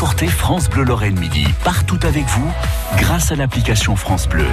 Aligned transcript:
Emportez 0.00 0.28
France 0.28 0.70
Bleu 0.70 0.84
Lorraine 0.84 1.20
Midi 1.20 1.44
partout 1.62 1.98
avec 2.04 2.24
vous 2.24 2.50
grâce 2.96 3.32
à 3.32 3.34
l'application 3.34 3.96
France 3.96 4.26
Bleu. 4.26 4.46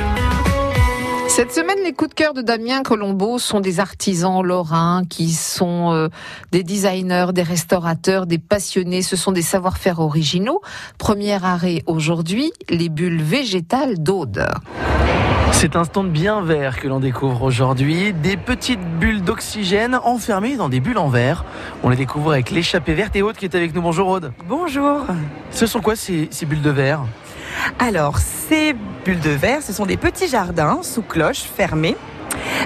Cette 1.37 1.53
semaine, 1.53 1.77
les 1.83 1.93
coups 1.93 2.09
de 2.09 2.15
cœur 2.15 2.33
de 2.33 2.41
Damien 2.41 2.81
Colombo 2.81 3.37
sont 3.37 3.59
des 3.59 3.79
artisans 3.79 4.41
lorrains 4.41 5.03
qui 5.07 5.31
sont 5.31 5.93
euh, 5.93 6.07
des 6.51 6.63
designers, 6.63 7.27
des 7.31 7.43
restaurateurs, 7.43 8.25
des 8.25 8.39
passionnés. 8.39 9.03
Ce 9.03 9.15
sont 9.15 9.31
des 9.31 9.43
savoir-faire 9.43 9.99
originaux. 9.99 10.61
Premier 10.97 11.33
arrêt 11.45 11.83
aujourd'hui, 11.85 12.51
les 12.69 12.89
bulles 12.89 13.21
végétales 13.21 14.01
d'Aude. 14.01 14.47
C'est 15.51 15.75
un 15.75 15.83
stand 15.83 16.09
bien 16.09 16.41
vert 16.41 16.79
que 16.79 16.87
l'on 16.87 16.99
découvre 16.99 17.43
aujourd'hui. 17.43 18.13
Des 18.13 18.35
petites 18.35 18.81
bulles 18.99 19.21
d'oxygène 19.21 19.93
enfermées 20.03 20.55
dans 20.55 20.69
des 20.69 20.79
bulles 20.79 20.97
en 20.97 21.09
verre. 21.09 21.45
On 21.83 21.89
les 21.89 21.97
découvre 21.97 22.31
avec 22.31 22.49
l'échappée 22.49 22.95
verte 22.95 23.15
et 23.15 23.21
Aude 23.21 23.35
qui 23.35 23.45
est 23.45 23.53
avec 23.53 23.75
nous. 23.75 23.83
Bonjour 23.83 24.07
Aude. 24.07 24.33
Bonjour. 24.49 25.01
Ce 25.51 25.67
sont 25.67 25.81
quoi 25.81 25.95
ces, 25.95 26.29
ces 26.31 26.47
bulles 26.47 26.63
de 26.63 26.71
verre? 26.71 27.01
Alors, 27.79 28.17
ces 28.17 28.73
bulles 29.05 29.19
de 29.19 29.29
verre, 29.29 29.61
ce 29.61 29.73
sont 29.73 29.85
des 29.85 29.97
petits 29.97 30.27
jardins 30.27 30.79
sous 30.83 31.01
cloche 31.01 31.41
fermés. 31.43 31.95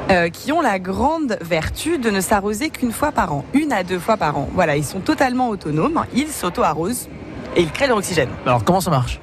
euh, 0.10 0.30
qui 0.30 0.52
ont 0.52 0.62
la 0.62 0.80
grande 0.80 1.38
vertu 1.42 1.98
de 1.98 2.10
ne 2.10 2.22
s'arroser 2.22 2.70
qu'une 2.70 2.92
fois 2.92 3.12
par 3.12 3.34
an, 3.34 3.46
une 3.54 3.72
à 3.72 3.84
deux 3.84 4.00
fois 4.00 4.18
par 4.18 4.38
an. 4.38 4.50
Voilà, 4.54 4.76
ils 4.76 4.84
sont 4.84 5.00
totalement 5.00 5.50
autonomes, 5.50 6.04
ils 6.14 6.28
s'auto-arrosent 6.28 7.08
et 7.56 7.62
ils 7.62 7.72
créent 7.72 7.88
de 7.88 7.94
l'oxygène. 7.94 8.30
Alors 8.46 8.64
comment 8.64 8.82
ça 8.82 8.92
marche? 8.92 9.20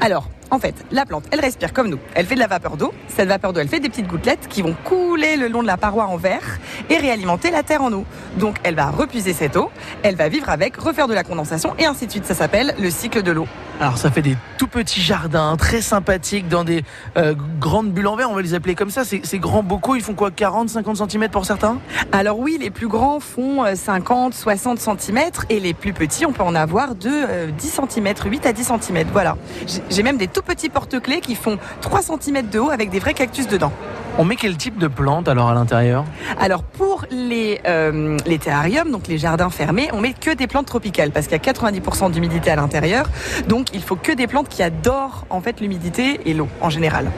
Alors, 0.00 0.28
en 0.50 0.58
fait, 0.58 0.74
la 0.90 1.06
plante, 1.06 1.24
elle 1.30 1.40
respire 1.40 1.72
comme 1.72 1.88
nous. 1.88 1.98
Elle 2.14 2.26
fait 2.26 2.34
de 2.34 2.40
la 2.40 2.46
vapeur 2.48 2.76
d'eau. 2.76 2.92
Cette 3.08 3.28
vapeur 3.28 3.52
d'eau, 3.52 3.60
elle 3.60 3.68
fait 3.68 3.80
des 3.80 3.88
petites 3.88 4.08
gouttelettes 4.08 4.48
qui 4.48 4.62
vont 4.62 4.74
couler 4.84 5.36
le 5.36 5.48
long 5.48 5.62
de 5.62 5.66
la 5.66 5.76
paroi 5.76 6.06
en 6.06 6.16
verre 6.16 6.58
et 6.88 6.96
réalimenter 6.96 7.50
la 7.50 7.62
terre 7.62 7.82
en 7.82 7.92
eau. 7.92 8.04
Donc, 8.36 8.56
elle 8.64 8.74
va 8.74 8.90
repuiser 8.90 9.32
cette 9.32 9.56
eau, 9.56 9.70
elle 10.02 10.16
va 10.16 10.28
vivre 10.28 10.50
avec, 10.50 10.76
refaire 10.76 11.06
de 11.08 11.14
la 11.14 11.24
condensation 11.24 11.74
et 11.78 11.86
ainsi 11.86 12.06
de 12.06 12.10
suite. 12.12 12.24
Ça 12.24 12.34
s'appelle 12.34 12.74
le 12.78 12.90
cycle 12.90 13.22
de 13.22 13.32
l'eau. 13.32 13.46
Alors 13.80 13.96
ça 13.96 14.10
fait 14.10 14.20
des 14.20 14.36
tout 14.58 14.66
petits 14.66 15.00
jardins 15.00 15.56
très 15.56 15.80
sympathiques 15.80 16.48
dans 16.48 16.64
des 16.64 16.84
euh, 17.16 17.34
grandes 17.58 17.90
bulles 17.92 18.08
en 18.08 18.14
verre, 18.16 18.30
on 18.30 18.34
va 18.34 18.42
les 18.42 18.52
appeler 18.52 18.74
comme 18.74 18.90
ça. 18.90 19.04
Ces, 19.04 19.22
ces 19.24 19.38
grands 19.38 19.62
bocaux, 19.62 19.96
ils 19.96 20.02
font 20.02 20.12
quoi 20.12 20.30
40, 20.30 20.68
50 20.68 21.10
cm 21.10 21.30
pour 21.30 21.46
certains? 21.46 21.78
Alors 22.12 22.38
oui, 22.38 22.58
les 22.60 22.68
plus 22.70 22.88
grands 22.88 23.20
font 23.20 23.64
euh, 23.64 23.74
50, 23.74 24.34
60 24.34 24.78
cm 24.78 25.18
et 25.48 25.60
les 25.60 25.72
plus 25.72 25.94
petits, 25.94 26.26
on 26.26 26.32
peut 26.32 26.42
en 26.42 26.54
avoir 26.54 26.94
de 26.94 27.08
euh, 27.08 27.50
10 27.50 27.80
cm, 27.90 28.14
8 28.26 28.46
à 28.46 28.52
10 28.52 28.64
cm. 28.82 29.08
Voilà. 29.12 29.36
J'ai- 29.66 29.82
J'ai 29.88 30.02
même 30.02 30.18
des 30.18 30.28
tout 30.28 30.42
petits 30.42 30.68
porte-clés 30.68 31.20
qui 31.22 31.34
font 31.34 31.58
3 31.80 32.02
cm 32.02 32.50
de 32.50 32.58
haut 32.58 32.70
avec 32.70 32.90
des 32.90 32.98
vrais 32.98 33.14
cactus 33.14 33.48
dedans. 33.48 33.72
On 34.18 34.24
met 34.24 34.36
quel 34.36 34.56
type 34.58 34.76
de 34.76 34.88
plante 34.88 35.28
alors 35.28 35.48
à 35.48 35.54
l'intérieur? 35.54 36.04
Alors 36.38 36.64
pour 36.64 36.89
les, 37.10 37.60
euh, 37.66 38.16
les 38.26 38.38
terrariums, 38.38 38.90
donc 38.90 39.08
les 39.08 39.18
jardins 39.18 39.50
fermés, 39.50 39.88
on 39.92 40.00
met 40.00 40.12
que 40.12 40.34
des 40.34 40.46
plantes 40.46 40.66
tropicales 40.66 41.10
parce 41.10 41.26
qu'il 41.26 41.36
y 41.36 41.48
a 41.48 41.52
90% 41.52 42.10
d'humidité 42.10 42.50
à 42.50 42.56
l'intérieur. 42.56 43.08
Donc 43.48 43.68
il 43.74 43.82
faut 43.82 43.96
que 43.96 44.12
des 44.12 44.26
plantes 44.26 44.48
qui 44.48 44.62
adorent 44.62 45.26
en 45.30 45.40
fait 45.40 45.60
l'humidité 45.60 46.20
et 46.26 46.34
l'eau 46.34 46.48
en 46.60 46.70
général. 46.70 47.10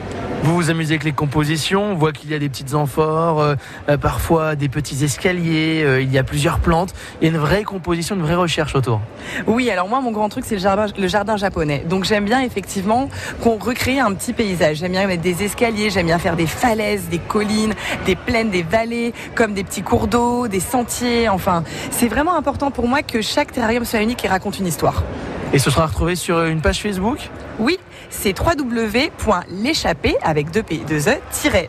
Vous 0.43 0.55
vous 0.55 0.69
amusez 0.69 0.95
avec 0.95 1.05
les 1.05 1.13
compositions, 1.13 1.93
on 1.93 1.95
voit 1.95 2.11
qu'il 2.11 2.29
y 2.29 2.33
a 2.33 2.39
des 2.39 2.49
petites 2.49 2.73
amphores, 2.73 3.39
euh, 3.39 3.55
euh, 3.87 3.97
parfois 3.97 4.57
des 4.57 4.67
petits 4.67 5.01
escaliers, 5.01 5.83
euh, 5.85 6.01
il 6.01 6.11
y 6.11 6.17
a 6.17 6.23
plusieurs 6.23 6.59
plantes. 6.59 6.93
Il 7.21 7.23
y 7.23 7.31
a 7.31 7.33
une 7.33 7.39
vraie 7.39 7.63
composition, 7.63 8.17
une 8.17 8.23
vraie 8.23 8.35
recherche 8.35 8.75
autour. 8.75 8.99
Oui, 9.47 9.69
alors 9.69 9.87
moi, 9.87 10.01
mon 10.01 10.11
grand 10.11 10.27
truc, 10.27 10.43
c'est 10.45 10.55
le 10.55 10.61
jardin, 10.61 10.87
le 10.97 11.07
jardin 11.07 11.37
japonais. 11.37 11.85
Donc 11.87 12.03
j'aime 12.03 12.25
bien 12.25 12.41
effectivement 12.41 13.07
qu'on 13.41 13.57
recrée 13.57 14.01
un 14.01 14.13
petit 14.13 14.33
paysage. 14.33 14.79
J'aime 14.79 14.91
bien 14.91 15.07
mettre 15.07 15.23
des 15.23 15.43
escaliers, 15.43 15.89
j'aime 15.89 16.07
bien 16.07 16.19
faire 16.19 16.35
des 16.35 16.47
falaises, 16.47 17.07
des 17.09 17.19
collines, 17.19 17.73
des 18.05 18.17
plaines, 18.17 18.49
des 18.49 18.63
vallées, 18.63 19.13
comme 19.35 19.53
des 19.53 19.63
petits 19.63 19.81
cours 19.81 20.07
d'eau, 20.07 20.49
des 20.49 20.59
sentiers. 20.59 21.29
Enfin, 21.29 21.63
c'est 21.89 22.09
vraiment 22.09 22.35
important 22.35 22.69
pour 22.69 22.89
moi 22.89 23.01
que 23.01 23.21
chaque 23.21 23.53
terrarium 23.53 23.85
soit 23.85 24.01
unique 24.01 24.25
et 24.25 24.27
raconte 24.27 24.59
une 24.59 24.67
histoire. 24.67 25.03
Et 25.53 25.59
ce 25.59 25.69
sera 25.69 25.85
retrouvé 25.85 26.15
sur 26.15 26.43
une 26.43 26.61
page 26.61 26.81
Facebook 26.81 27.29
Oui, 27.59 27.77
c'est 28.09 28.33
www.l'échappée 28.37 30.15
avec 30.23 30.49
2 30.49 30.63
p 30.63 30.81
2 30.87 30.95
e 30.97 31.19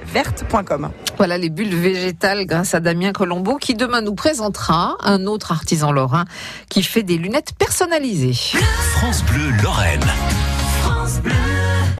verte.com. 0.06 0.90
Voilà 1.18 1.36
les 1.36 1.50
bulles 1.50 1.74
végétales 1.74 2.46
grâce 2.46 2.74
à 2.74 2.80
Damien 2.80 3.12
Colombo 3.12 3.56
qui 3.56 3.74
demain 3.74 4.00
nous 4.00 4.14
présentera 4.14 4.96
un 5.00 5.26
autre 5.26 5.52
artisan 5.52 5.92
lorrain 5.92 6.24
qui 6.70 6.82
fait 6.82 7.02
des 7.02 7.18
lunettes 7.18 7.52
personnalisées. 7.58 8.56
France 8.94 9.22
Bleu 9.24 9.50
Lorraine. 9.62 10.04
France 10.80 11.20
Bleu. 11.20 11.63